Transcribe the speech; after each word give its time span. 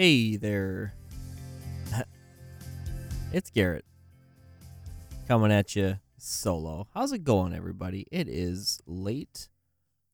Hey 0.00 0.36
there. 0.36 0.94
it's 3.34 3.50
Garret 3.50 3.84
coming 5.28 5.52
at 5.52 5.76
you 5.76 5.98
solo. 6.16 6.88
How's 6.94 7.12
it 7.12 7.22
going, 7.22 7.52
everybody? 7.52 8.06
It 8.10 8.26
is 8.26 8.80
late 8.86 9.50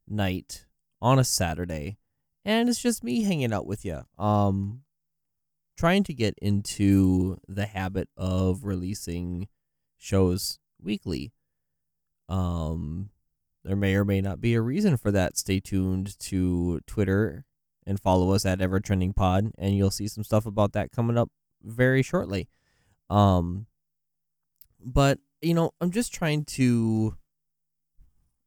night 0.08 0.66
on 1.00 1.20
a 1.20 1.24
Saturday, 1.24 1.98
and 2.44 2.68
it's 2.68 2.82
just 2.82 3.04
me 3.04 3.22
hanging 3.22 3.52
out 3.52 3.64
with 3.64 3.84
you. 3.84 4.02
Um, 4.18 4.82
trying 5.78 6.02
to 6.02 6.12
get 6.12 6.34
into 6.42 7.38
the 7.46 7.66
habit 7.66 8.08
of 8.16 8.64
releasing 8.64 9.46
shows 9.96 10.58
weekly. 10.82 11.32
Um, 12.28 13.10
there 13.62 13.77
may 13.77 13.94
or 13.94 14.05
may 14.05 14.20
not 14.20 14.41
be 14.41 14.55
a 14.55 14.60
reason 14.60 14.96
for 14.96 15.12
that. 15.12 15.38
Stay 15.38 15.60
tuned 15.60 16.18
to 16.18 16.80
Twitter 16.88 17.44
and 17.86 18.00
follow 18.00 18.32
us 18.32 18.45
at 18.45 18.60
Ever 18.60 18.80
Trending 18.80 19.12
Pod, 19.12 19.52
and 19.58 19.76
you'll 19.76 19.90
see 19.90 20.08
some 20.08 20.24
stuff 20.24 20.46
about 20.46 20.72
that 20.72 20.90
coming 20.90 21.16
up 21.16 21.30
very 21.62 22.02
shortly. 22.02 22.48
Um, 23.08 23.66
but 24.84 25.18
you 25.40 25.54
know, 25.54 25.70
I'm 25.80 25.91
just 25.91 26.12
trying 26.12 26.44
to, 26.44 27.16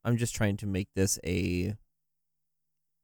I'm 0.04 0.16
just 0.16 0.34
trying 0.34 0.56
to 0.58 0.66
make 0.66 0.88
this 0.94 1.18
a, 1.24 1.74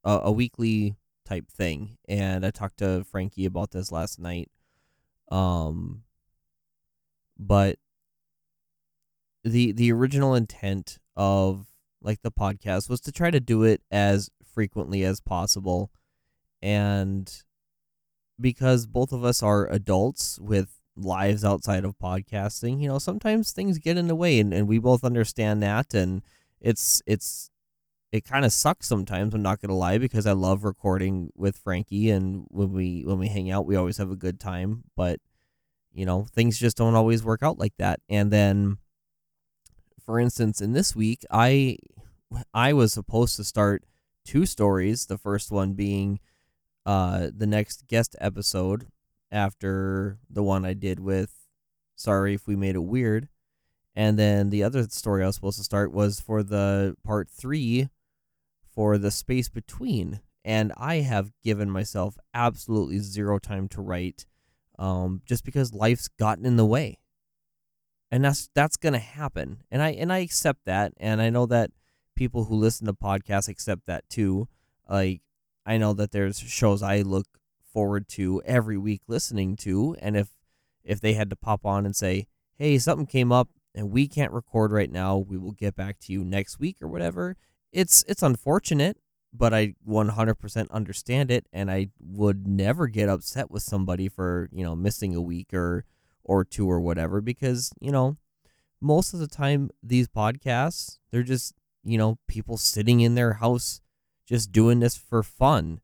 a, 0.04 0.20
a 0.24 0.32
weekly 0.32 0.96
type 1.24 1.50
thing, 1.50 1.96
and 2.08 2.44
I 2.44 2.50
talked 2.50 2.78
to 2.78 3.04
Frankie 3.04 3.46
about 3.46 3.70
this 3.70 3.90
last 3.90 4.18
night. 4.18 4.50
Um, 5.30 6.02
but 7.38 7.78
the 9.44 9.72
the 9.72 9.92
original 9.92 10.34
intent 10.34 10.98
of 11.16 11.66
like 12.02 12.22
the 12.22 12.30
podcast 12.30 12.88
was 12.88 13.00
to 13.00 13.12
try 13.12 13.30
to 13.30 13.40
do 13.40 13.62
it 13.62 13.82
as 13.90 14.30
frequently 14.44 15.02
as 15.02 15.20
possible 15.20 15.90
and 16.66 17.44
because 18.40 18.86
both 18.86 19.12
of 19.12 19.24
us 19.24 19.40
are 19.40 19.70
adults 19.70 20.36
with 20.40 20.80
lives 20.96 21.44
outside 21.44 21.84
of 21.84 21.96
podcasting, 21.96 22.82
you 22.82 22.88
know, 22.88 22.98
sometimes 22.98 23.52
things 23.52 23.78
get 23.78 23.96
in 23.96 24.08
the 24.08 24.16
way 24.16 24.40
and, 24.40 24.52
and 24.52 24.66
we 24.66 24.80
both 24.80 25.04
understand 25.04 25.62
that 25.62 25.94
and 25.94 26.22
it's 26.60 27.00
it's 27.06 27.50
it 28.10 28.24
kind 28.24 28.44
of 28.44 28.52
sucks 28.52 28.88
sometimes, 28.88 29.32
I'm 29.32 29.42
not 29.42 29.60
to 29.62 29.72
lie 29.72 29.98
because 29.98 30.26
I 30.26 30.32
love 30.32 30.64
recording 30.64 31.30
with 31.36 31.56
Frankie 31.56 32.10
and 32.10 32.46
when 32.50 32.72
we 32.72 33.04
when 33.04 33.20
we 33.20 33.28
hang 33.28 33.48
out, 33.48 33.64
we 33.66 33.76
always 33.76 33.98
have 33.98 34.10
a 34.10 34.16
good 34.16 34.40
time, 34.40 34.82
but 34.96 35.20
you 35.92 36.04
know, 36.04 36.26
things 36.34 36.58
just 36.58 36.76
don't 36.76 36.96
always 36.96 37.22
work 37.22 37.44
out 37.44 37.60
like 37.60 37.74
that. 37.78 38.00
And 38.08 38.32
then 38.32 38.78
for 40.04 40.18
instance, 40.18 40.60
in 40.60 40.72
this 40.72 40.96
week, 40.96 41.24
I 41.30 41.78
I 42.52 42.72
was 42.72 42.92
supposed 42.92 43.36
to 43.36 43.44
start 43.44 43.84
two 44.24 44.46
stories, 44.46 45.06
the 45.06 45.16
first 45.16 45.52
one 45.52 45.74
being 45.74 46.18
uh, 46.86 47.28
the 47.36 47.46
next 47.46 47.86
guest 47.88 48.16
episode 48.20 48.86
after 49.30 50.18
the 50.30 50.42
one 50.42 50.64
I 50.64 50.72
did 50.72 51.00
with 51.00 51.46
Sorry 51.96 52.34
if 52.34 52.46
we 52.46 52.54
made 52.56 52.76
it 52.76 52.84
weird. 52.84 53.28
And 53.94 54.18
then 54.18 54.50
the 54.50 54.62
other 54.62 54.84
story 54.84 55.22
I 55.22 55.26
was 55.26 55.36
supposed 55.36 55.56
to 55.56 55.64
start 55.64 55.90
was 55.90 56.20
for 56.20 56.42
the 56.42 56.94
part 57.02 57.30
three 57.30 57.88
for 58.62 58.98
the 58.98 59.10
space 59.10 59.48
between. 59.48 60.20
And 60.44 60.72
I 60.76 60.96
have 60.96 61.32
given 61.42 61.70
myself 61.70 62.18
absolutely 62.34 62.98
zero 62.98 63.38
time 63.38 63.66
to 63.68 63.80
write 63.80 64.26
um, 64.78 65.22
just 65.24 65.44
because 65.44 65.72
life's 65.72 66.08
gotten 66.08 66.44
in 66.44 66.56
the 66.56 66.66
way. 66.66 66.98
And 68.10 68.24
that's 68.24 68.50
that's 68.54 68.76
gonna 68.76 68.98
happen. 68.98 69.62
And 69.70 69.82
I 69.82 69.90
and 69.92 70.12
I 70.12 70.18
accept 70.18 70.66
that. 70.66 70.92
And 70.98 71.20
I 71.20 71.30
know 71.30 71.46
that 71.46 71.70
people 72.14 72.44
who 72.44 72.54
listen 72.54 72.86
to 72.86 72.92
podcasts 72.92 73.48
accept 73.48 73.86
that 73.86 74.08
too. 74.08 74.46
Like 74.88 75.22
I 75.66 75.76
know 75.76 75.92
that 75.94 76.12
there's 76.12 76.38
shows 76.38 76.82
I 76.82 77.02
look 77.02 77.26
forward 77.72 78.08
to 78.08 78.40
every 78.46 78.78
week 78.78 79.02
listening 79.08 79.56
to, 79.56 79.96
and 79.98 80.16
if 80.16 80.28
if 80.84 81.00
they 81.00 81.14
had 81.14 81.28
to 81.30 81.36
pop 81.36 81.66
on 81.66 81.84
and 81.84 81.94
say, 81.94 82.28
"Hey, 82.54 82.78
something 82.78 83.06
came 83.06 83.32
up 83.32 83.50
and 83.74 83.90
we 83.90 84.06
can't 84.06 84.32
record 84.32 84.72
right 84.72 84.90
now. 84.90 85.18
We 85.18 85.36
will 85.36 85.52
get 85.52 85.74
back 85.74 85.98
to 86.00 86.12
you 86.12 86.24
next 86.24 86.60
week 86.60 86.76
or 86.80 86.88
whatever." 86.88 87.36
It's 87.72 88.04
it's 88.08 88.22
unfortunate, 88.22 88.98
but 89.34 89.52
I 89.52 89.74
100% 89.84 90.70
understand 90.70 91.30
it 91.30 91.46
and 91.52 91.70
I 91.70 91.88
would 92.00 92.46
never 92.46 92.86
get 92.86 93.08
upset 93.08 93.50
with 93.50 93.62
somebody 93.62 94.08
for, 94.08 94.48
you 94.52 94.64
know, 94.64 94.76
missing 94.76 95.14
a 95.14 95.20
week 95.20 95.52
or 95.52 95.84
or 96.24 96.44
two 96.44 96.70
or 96.70 96.80
whatever 96.80 97.20
because, 97.20 97.72
you 97.80 97.92
know, 97.92 98.16
most 98.80 99.12
of 99.14 99.20
the 99.20 99.28
time 99.28 99.70
these 99.82 100.08
podcasts, 100.08 100.98
they're 101.10 101.22
just, 101.22 101.54
you 101.84 101.98
know, 101.98 102.18
people 102.26 102.56
sitting 102.56 103.00
in 103.00 103.14
their 103.14 103.34
house 103.34 103.80
just 104.26 104.52
doing 104.52 104.80
this 104.80 104.96
for 104.96 105.22
fun 105.22 105.80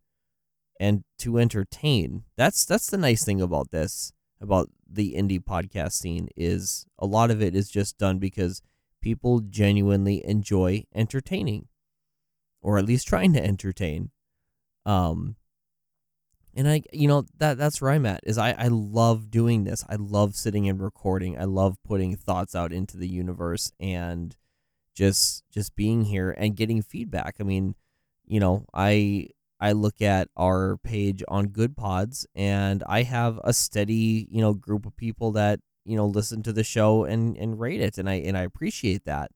and 0.81 1.05
to 1.19 1.39
entertain. 1.39 2.25
That's 2.37 2.65
that's 2.65 2.89
the 2.89 2.99
nice 2.99 3.25
thing 3.25 3.41
about 3.41 3.71
this 3.71 4.13
about 4.41 4.69
the 4.91 5.15
indie 5.15 5.43
podcast 5.43 5.93
scene 5.93 6.29
is 6.37 6.85
a 6.99 7.07
lot 7.07 7.31
of 7.31 7.41
it 7.41 7.55
is 7.55 7.71
just 7.71 7.97
done 7.97 8.19
because 8.19 8.61
people 9.01 9.41
genuinely 9.41 10.21
enjoy 10.27 10.85
entertaining 10.95 11.69
or 12.61 12.79
at 12.79 12.85
least 12.85 13.07
trying 13.07 13.33
to 13.33 13.45
entertain. 13.45 14.11
Um 14.85 15.37
and 16.55 16.69
I 16.69 16.83
you 16.93 17.09
know 17.09 17.25
that 17.39 17.57
that's 17.57 17.81
where 17.81 17.93
I'm 17.93 18.05
at 18.05 18.21
is 18.25 18.37
I 18.37 18.51
I 18.53 18.69
love 18.69 19.31
doing 19.31 19.65
this. 19.65 19.85
I 19.89 19.95
love 19.95 20.35
sitting 20.35 20.69
and 20.69 20.83
recording. 20.83 21.39
I 21.39 21.45
love 21.45 21.77
putting 21.87 22.17
thoughts 22.17 22.55
out 22.57 22.73
into 22.73 22.97
the 22.97 23.09
universe 23.09 23.73
and 23.79 24.37
just 24.95 25.45
just 25.53 25.77
being 25.77 26.07
here 26.07 26.33
and 26.33 26.57
getting 26.57 26.83
feedback. 26.83 27.37
I 27.41 27.45
mean, 27.45 27.77
you 28.32 28.41
know, 28.41 28.65
I 28.72 29.28
I 29.60 29.72
look 29.72 30.00
at 30.00 30.28
our 30.38 30.78
page 30.78 31.22
on 31.28 31.48
Goodpods 31.48 32.25
and 32.34 32.82
I 32.87 33.03
have 33.03 33.38
a 33.44 33.53
steady, 33.53 34.26
you 34.31 34.41
know, 34.41 34.54
group 34.54 34.87
of 34.87 34.97
people 34.97 35.32
that, 35.32 35.60
you 35.84 35.97
know, 35.97 36.06
listen 36.06 36.43
to 36.44 36.53
the 36.53 36.65
show 36.65 37.04
and 37.04 37.37
and 37.37 37.60
rate 37.60 37.82
it 37.82 37.98
and 37.98 38.09
I 38.09 38.15
and 38.15 38.38
I 38.38 38.41
appreciate 38.41 39.04
that. 39.04 39.32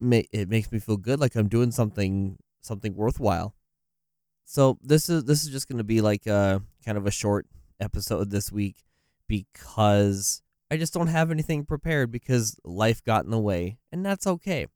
It 0.00 0.48
makes 0.48 0.70
me 0.70 0.78
feel 0.78 0.96
good 0.96 1.18
like 1.18 1.34
I'm 1.34 1.48
doing 1.48 1.72
something 1.72 2.38
something 2.60 2.94
worthwhile. 2.94 3.56
So 4.44 4.78
this 4.80 5.08
is 5.08 5.24
this 5.24 5.42
is 5.42 5.50
just 5.50 5.66
going 5.66 5.78
to 5.78 5.84
be 5.84 6.00
like 6.00 6.28
a 6.28 6.62
kind 6.84 6.96
of 6.96 7.04
a 7.04 7.10
short 7.10 7.46
episode 7.80 8.30
this 8.30 8.52
week 8.52 8.76
because 9.26 10.40
I 10.70 10.76
just 10.76 10.94
don't 10.94 11.08
have 11.08 11.32
anything 11.32 11.64
prepared 11.64 12.12
because 12.12 12.60
life 12.64 13.02
got 13.02 13.24
in 13.24 13.32
the 13.32 13.40
way 13.40 13.78
and 13.90 14.06
that's 14.06 14.28
okay. 14.28 14.68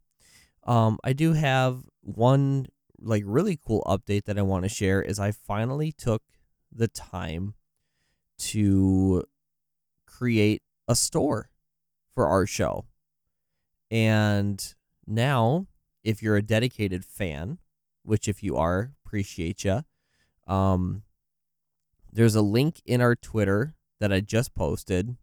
Um, 0.69 0.99
I 1.05 1.15
do 1.15 1.33
have 1.33 1.85
one 2.17 2.67
like 3.01 3.23
really 3.27 3.59
cool 3.65 3.83
update 3.87 4.25
that 4.25 4.39
I 4.39 4.43
want 4.43 4.65
to 4.65 4.69
share 4.69 5.01
is 5.03 5.19
I 5.19 5.31
finally 5.33 5.93
took 5.93 6.23
the 6.73 6.89
time 6.89 7.55
to 8.39 9.25
create 10.07 10.63
a 10.87 10.97
store 10.97 11.51
for 12.15 12.27
our 12.27 12.47
show. 12.47 12.87
And 13.91 14.75
now, 15.07 15.67
if 16.03 16.23
you're 16.23 16.37
a 16.37 16.43
dedicated 16.43 17.05
fan, 17.05 17.59
which 18.03 18.29
if 18.29 18.43
you 18.43 18.57
are, 18.57 18.93
appreciate 19.05 19.65
you. 19.65 19.83
Um, 20.47 21.03
there's 22.13 22.35
a 22.35 22.43
link 22.43 22.81
in 22.85 23.01
our 23.01 23.15
Twitter 23.15 23.75
that 24.01 24.13
I 24.13 24.21
just 24.21 24.55
posted, 24.55 25.17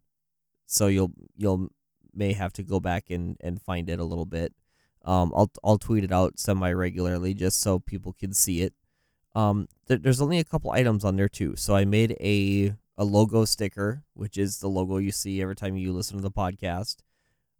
so 0.66 0.86
you'll 0.86 1.12
you'll 1.36 1.68
may 2.14 2.32
have 2.32 2.52
to 2.54 2.62
go 2.62 2.80
back 2.80 3.10
and 3.10 3.36
and 3.40 3.60
find 3.60 3.90
it 3.90 3.98
a 3.98 4.04
little 4.04 4.26
bit. 4.26 4.54
Um, 5.06 5.32
I'll 5.34 5.50
I'll 5.64 5.78
tweet 5.78 6.04
it 6.04 6.12
out 6.12 6.38
semi 6.38 6.72
regularly 6.72 7.32
just 7.32 7.60
so 7.60 7.78
people 7.78 8.12
can 8.12 8.32
see 8.32 8.62
it. 8.62 8.74
Um, 9.34 9.68
th- 9.86 10.02
there's 10.02 10.20
only 10.20 10.38
a 10.38 10.44
couple 10.44 10.72
items 10.72 11.04
on 11.04 11.16
there 11.16 11.28
too. 11.28 11.54
So 11.56 11.76
I 11.76 11.84
made 11.84 12.16
a 12.20 12.74
a 12.98 13.04
logo 13.04 13.44
sticker, 13.44 14.02
which 14.14 14.36
is 14.36 14.58
the 14.58 14.68
logo 14.68 14.96
you 14.96 15.12
see 15.12 15.40
every 15.40 15.54
time 15.54 15.76
you 15.76 15.92
listen 15.92 16.16
to 16.16 16.22
the 16.22 16.30
podcast. 16.30 16.96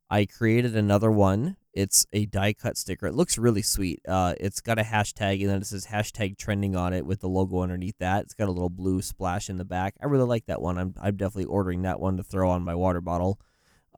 I 0.08 0.24
created 0.24 0.76
another 0.76 1.10
one. 1.10 1.56
It's 1.72 2.06
a 2.12 2.26
die 2.26 2.54
cut 2.54 2.76
sticker. 2.76 3.06
It 3.06 3.14
looks 3.14 3.36
really 3.36 3.62
sweet. 3.62 4.00
Uh, 4.08 4.34
it's 4.40 4.60
got 4.60 4.78
a 4.78 4.82
hashtag 4.82 5.40
and 5.40 5.50
then 5.50 5.60
it 5.60 5.66
says 5.66 5.86
hashtag 5.86 6.38
trending 6.38 6.74
on 6.74 6.92
it 6.94 7.04
with 7.04 7.20
the 7.20 7.28
logo 7.28 7.60
underneath 7.60 7.98
that. 7.98 8.24
It's 8.24 8.34
got 8.34 8.48
a 8.48 8.52
little 8.52 8.70
blue 8.70 9.02
splash 9.02 9.50
in 9.50 9.56
the 9.56 9.64
back. 9.64 9.94
I 10.00 10.06
really 10.06 10.24
like 10.24 10.46
that 10.46 10.62
one. 10.62 10.78
I'm 10.78 10.94
I'm 11.00 11.16
definitely 11.16 11.46
ordering 11.46 11.82
that 11.82 12.00
one 12.00 12.16
to 12.16 12.22
throw 12.22 12.50
on 12.50 12.62
my 12.62 12.74
water 12.74 13.00
bottle. 13.00 13.38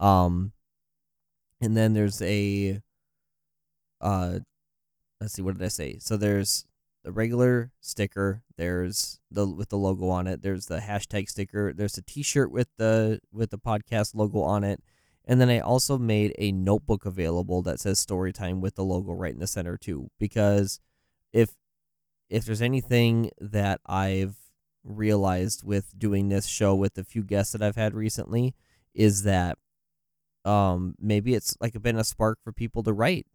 Um, 0.00 0.52
and 1.60 1.76
then 1.76 1.92
there's 1.92 2.20
a 2.22 2.80
uh 4.00 4.40
let's 5.20 5.34
see 5.34 5.42
what 5.42 5.56
did 5.56 5.64
I 5.64 5.68
say? 5.68 5.98
So 5.98 6.16
there's 6.16 6.64
the 7.04 7.12
regular 7.12 7.72
sticker, 7.80 8.42
there's 8.56 9.20
the 9.30 9.46
with 9.46 9.68
the 9.70 9.78
logo 9.78 10.08
on 10.08 10.26
it, 10.26 10.42
there's 10.42 10.66
the 10.66 10.78
hashtag 10.78 11.28
sticker, 11.28 11.72
there's 11.72 11.98
a 11.98 12.02
t-shirt 12.02 12.50
with 12.50 12.68
the 12.76 13.20
with 13.32 13.50
the 13.50 13.58
podcast 13.58 14.14
logo 14.14 14.42
on 14.42 14.64
it. 14.64 14.82
And 15.24 15.40
then 15.40 15.50
I 15.50 15.60
also 15.60 15.98
made 15.98 16.34
a 16.38 16.52
notebook 16.52 17.04
available 17.04 17.60
that 17.62 17.80
says 17.80 17.98
story 17.98 18.32
time 18.32 18.60
with 18.60 18.76
the 18.76 18.84
logo 18.84 19.12
right 19.12 19.34
in 19.34 19.40
the 19.40 19.46
center 19.46 19.76
too 19.76 20.10
because 20.18 20.80
if 21.32 21.50
if 22.30 22.44
there's 22.44 22.62
anything 22.62 23.30
that 23.38 23.80
I've 23.86 24.36
realized 24.84 25.64
with 25.64 25.98
doing 25.98 26.28
this 26.28 26.46
show 26.46 26.74
with 26.74 26.94
the 26.94 27.04
few 27.04 27.22
guests 27.22 27.52
that 27.52 27.62
I've 27.62 27.76
had 27.76 27.94
recently 27.94 28.54
is 28.94 29.22
that 29.24 29.58
um 30.44 30.94
maybe 30.98 31.34
it's 31.34 31.56
like 31.60 31.80
been 31.82 31.98
a 31.98 32.04
spark 32.04 32.38
for 32.42 32.52
people 32.52 32.82
to 32.84 32.92
write 32.92 33.26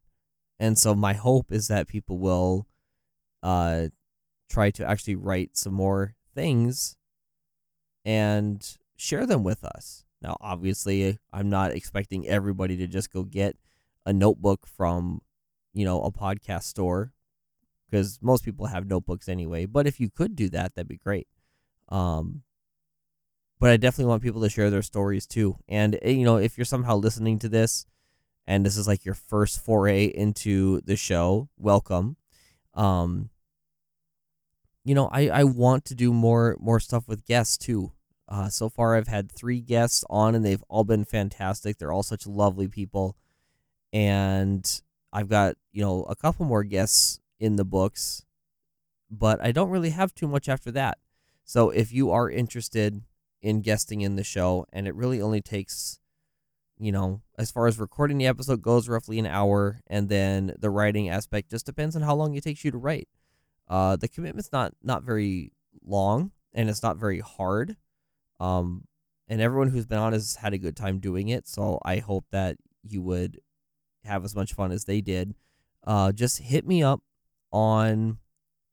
and 0.59 0.77
so 0.77 0.95
my 0.95 1.13
hope 1.13 1.51
is 1.51 1.67
that 1.67 1.87
people 1.87 2.17
will 2.17 2.67
uh, 3.41 3.87
try 4.49 4.71
to 4.71 4.85
actually 4.85 5.15
write 5.15 5.57
some 5.57 5.73
more 5.73 6.15
things 6.33 6.95
and 8.05 8.77
share 8.95 9.25
them 9.25 9.43
with 9.43 9.63
us. 9.63 10.05
Now, 10.21 10.37
obviously, 10.39 11.19
I'm 11.33 11.49
not 11.49 11.71
expecting 11.71 12.27
everybody 12.27 12.77
to 12.77 12.87
just 12.87 13.11
go 13.11 13.23
get 13.23 13.57
a 14.05 14.13
notebook 14.13 14.65
from, 14.65 15.21
you 15.73 15.85
know, 15.85 16.01
a 16.01 16.11
podcast 16.11 16.63
store 16.63 17.13
because 17.89 18.19
most 18.21 18.45
people 18.45 18.67
have 18.67 18.87
notebooks 18.87 19.27
anyway. 19.27 19.65
But 19.65 19.85
if 19.85 19.99
you 19.99 20.09
could 20.09 20.35
do 20.35 20.49
that, 20.49 20.75
that'd 20.75 20.87
be 20.87 20.97
great. 20.97 21.27
Um, 21.89 22.43
but 23.59 23.69
I 23.69 23.77
definitely 23.77 24.09
want 24.09 24.23
people 24.23 24.41
to 24.41 24.49
share 24.49 24.69
their 24.69 24.81
stories 24.81 25.27
too. 25.27 25.57
And 25.67 25.99
eh, 26.01 26.11
you 26.11 26.25
know, 26.25 26.37
if 26.37 26.57
you're 26.57 26.65
somehow 26.65 26.95
listening 26.95 27.39
to 27.39 27.49
this 27.49 27.85
and 28.45 28.65
this 28.65 28.77
is 28.77 28.87
like 28.87 29.05
your 29.05 29.15
first 29.15 29.63
foray 29.63 30.05
into 30.05 30.81
the 30.81 30.95
show, 30.95 31.49
welcome. 31.57 32.17
Um, 32.73 33.29
you 34.83 34.95
know, 34.95 35.09
I 35.11 35.29
I 35.29 35.43
want 35.43 35.85
to 35.85 35.95
do 35.95 36.11
more 36.11 36.57
more 36.59 36.79
stuff 36.79 37.07
with 37.07 37.25
guests 37.25 37.57
too. 37.57 37.91
Uh, 38.27 38.49
so 38.49 38.69
far, 38.69 38.95
I've 38.95 39.07
had 39.07 39.31
three 39.31 39.59
guests 39.59 40.03
on, 40.09 40.33
and 40.33 40.43
they've 40.43 40.63
all 40.69 40.83
been 40.83 41.05
fantastic. 41.05 41.77
They're 41.77 41.91
all 41.91 42.03
such 42.03 42.25
lovely 42.25 42.67
people, 42.67 43.15
and 43.91 44.81
I've 45.11 45.29
got 45.29 45.55
you 45.71 45.81
know 45.81 46.03
a 46.03 46.15
couple 46.15 46.45
more 46.45 46.63
guests 46.63 47.19
in 47.39 47.55
the 47.55 47.65
books, 47.65 48.25
but 49.09 49.41
I 49.43 49.51
don't 49.51 49.69
really 49.69 49.91
have 49.91 50.13
too 50.15 50.27
much 50.27 50.49
after 50.49 50.71
that. 50.71 50.97
So 51.45 51.69
if 51.69 51.91
you 51.91 52.11
are 52.11 52.29
interested 52.29 53.01
in 53.41 53.61
guesting 53.61 54.01
in 54.01 54.15
the 54.15 54.23
show, 54.23 54.65
and 54.71 54.87
it 54.87 54.95
really 54.95 55.21
only 55.21 55.41
takes, 55.41 55.99
you 56.83 56.91
know, 56.91 57.21
as 57.37 57.49
far 57.49 57.67
as 57.67 57.79
recording 57.79 58.17
the 58.17 58.27
episode 58.27 58.61
goes, 58.61 58.89
roughly 58.89 59.17
an 59.17 59.25
hour, 59.25 59.79
and 59.87 60.09
then 60.09 60.53
the 60.59 60.69
writing 60.69 61.07
aspect 61.09 61.49
just 61.49 61.65
depends 61.65 61.95
on 61.95 62.01
how 62.01 62.13
long 62.13 62.35
it 62.35 62.43
takes 62.43 62.65
you 62.65 62.71
to 62.71 62.77
write. 62.77 63.07
Uh, 63.69 63.95
the 63.95 64.09
commitment's 64.09 64.51
not 64.51 64.73
not 64.83 65.03
very 65.03 65.53
long, 65.85 66.31
and 66.53 66.69
it's 66.69 66.83
not 66.83 66.97
very 66.97 67.21
hard. 67.21 67.77
Um, 68.39 68.85
and 69.27 69.39
everyone 69.39 69.69
who's 69.69 69.85
been 69.85 69.97
on 69.97 70.11
has 70.11 70.35
had 70.35 70.53
a 70.53 70.57
good 70.57 70.75
time 70.75 70.99
doing 70.99 71.29
it. 71.29 71.47
So 71.47 71.79
I 71.85 71.99
hope 71.99 72.25
that 72.31 72.57
you 72.83 73.01
would 73.01 73.39
have 74.03 74.25
as 74.25 74.35
much 74.35 74.53
fun 74.53 74.71
as 74.71 74.83
they 74.83 74.99
did. 74.99 75.35
Uh, 75.85 76.11
just 76.11 76.39
hit 76.39 76.67
me 76.67 76.83
up 76.83 77.01
on 77.51 78.17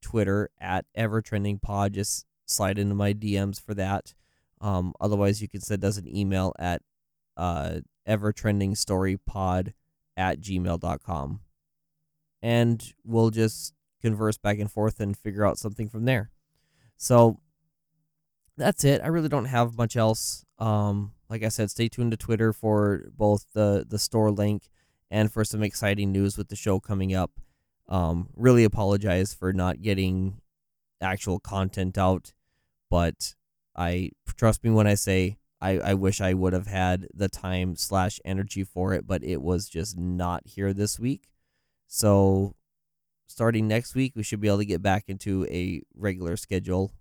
Twitter 0.03 0.51
at 0.61 0.85
EverTrendingPod. 0.99 1.93
Just 1.93 2.27
slide 2.47 2.79
into 2.79 2.97
my 2.97 3.15
DMs 3.15 3.65
for 3.65 3.75
that. 3.75 4.15
Um, 4.61 4.95
otherwise, 5.01 5.41
you 5.41 5.49
can 5.49 5.61
send 5.61 5.85
us 5.85 5.97
an 5.97 6.15
email 6.15 6.53
at 6.59 6.83
uh, 7.37 7.81
evertrendingstorypod 8.08 9.73
at 10.17 10.41
gmail.com. 10.41 11.41
And 12.43 12.94
we'll 13.05 13.31
just 13.31 13.75
converse 14.00 14.38
back 14.38 14.58
and 14.58 14.70
forth 14.70 15.00
and 15.00 15.17
figure 15.17 15.44
out 15.44 15.58
something 15.58 15.88
from 15.88 16.05
there. 16.05 16.31
So 16.97 17.41
that's 18.56 18.85
it. 18.85 19.00
I 19.02 19.08
really 19.08 19.29
don't 19.29 19.47
have 19.47 19.76
much 19.76 19.97
else. 19.97 20.44
Um, 20.58 21.12
like 21.29 21.43
I 21.43 21.49
said, 21.49 21.70
stay 21.70 21.88
tuned 21.88 22.11
to 22.11 22.17
Twitter 22.17 22.52
for 22.52 23.05
both 23.17 23.47
the, 23.55 23.87
the 23.88 23.99
store 23.99 24.31
link 24.31 24.69
and 25.11 25.32
for 25.32 25.44
some 25.44 25.62
exciting 25.62 26.12
news 26.12 26.37
with 26.37 26.49
the 26.49 26.56
show 26.56 26.81
coming 26.81 27.14
up. 27.14 27.31
Um, 27.88 28.29
really 28.37 28.64
apologize 28.64 29.35
for 29.35 29.52
not 29.52 29.82
getting 29.82 30.41
actual 31.00 31.41
content 31.41 31.99
out, 31.99 32.32
but 32.88 33.35
I 33.75 34.11
trust 34.37 34.62
me 34.62 34.70
when 34.70 34.87
I 34.87 34.94
say 34.94 35.38
I, 35.61 35.79
I 35.79 35.95
wish 35.95 36.21
I 36.21 36.35
would 36.35 36.53
have 36.53 36.67
had 36.67 37.09
the 37.15 37.29
time 37.29 37.77
slash 37.77 38.19
energy 38.25 38.65
for 38.65 38.95
it, 38.95 39.07
but 39.07 39.23
it 39.23 39.43
was 39.43 39.69
just 39.69 39.97
not 39.99 40.47
here 40.47 40.73
this 40.73 40.99
week. 40.99 41.31
So 41.87 42.55
starting 43.27 43.69
next 43.69 43.95
week, 43.95 44.12
we 44.17 44.23
should 44.23 44.41
be 44.41 44.49
able 44.49 44.59
to 44.59 44.65
get 44.65 44.83
back 44.83 45.05
into 45.09 45.47
a 45.51 45.83
regular 45.95 46.37
schedule. 46.37 46.93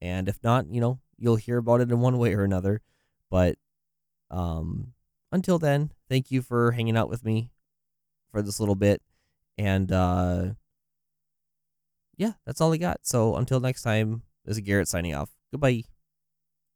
And 0.00 0.28
if 0.28 0.42
not, 0.42 0.66
you 0.70 0.80
know, 0.80 1.00
you'll 1.18 1.36
hear 1.36 1.58
about 1.58 1.80
it 1.80 1.90
in 1.90 2.00
one 2.00 2.18
way 2.18 2.34
or 2.34 2.44
another. 2.44 2.80
But 3.30 3.56
um, 4.30 4.92
until 5.32 5.58
then, 5.58 5.92
thank 6.08 6.30
you 6.30 6.42
for 6.42 6.72
hanging 6.72 6.96
out 6.96 7.10
with 7.10 7.24
me 7.24 7.50
for 8.30 8.42
this 8.42 8.60
little 8.60 8.74
bit. 8.74 9.02
And 9.58 9.90
uh, 9.92 10.44
yeah, 12.16 12.32
that's 12.44 12.60
all 12.60 12.72
I 12.72 12.78
got. 12.78 13.00
So 13.02 13.36
until 13.36 13.60
next 13.60 13.82
time, 13.82 14.22
this 14.44 14.56
is 14.56 14.60
Garret 14.62 14.88
signing 14.88 15.14
off. 15.14 15.30
Goodbye. 15.50 15.95